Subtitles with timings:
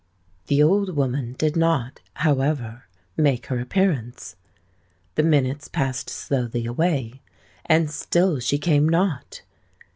[0.47, 4.35] The old woman did not, however, make her appearance.
[5.13, 9.43] The minutes passed slowly away—and still she came not.